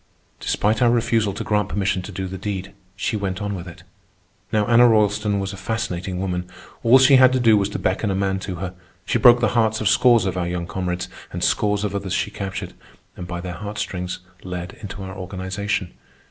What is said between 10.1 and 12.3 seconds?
of our young comrades, and scores of others